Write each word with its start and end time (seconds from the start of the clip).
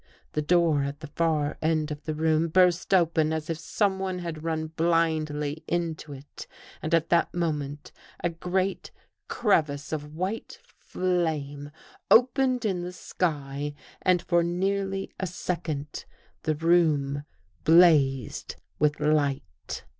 The 0.31 0.41
door 0.41 0.81
at 0.81 1.01
the 1.01 1.05
far 1.15 1.59
end 1.61 1.91
of 1.91 2.05
the 2.05 2.15
room 2.15 2.47
burst 2.47 2.91
open 2.91 3.31
as 3.31 3.51
if 3.51 3.59
someone 3.59 4.17
had 4.17 4.43
run 4.43 4.65
blindly 4.65 5.63
into 5.67 6.11
it 6.11 6.47
and 6.81 6.95
at 6.95 7.09
that 7.09 7.31
moment 7.35 7.91
a 8.23 8.31
great 8.31 8.89
crevice 9.27 9.91
of 9.91 10.15
white 10.15 10.57
flame 10.79 11.69
opened 12.09 12.65
in 12.65 12.81
the 12.81 12.91
sky 12.93 13.75
and 14.01 14.23
for 14.23 14.41
nearly 14.41 15.11
a 15.19 15.27
second 15.27 16.05
the 16.41 16.55
room 16.55 17.21
blazed 17.63 18.55
with 18.79 18.99
light. 18.99 19.83